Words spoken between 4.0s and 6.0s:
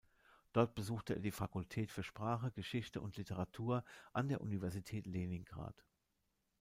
an der Universität Leningrad.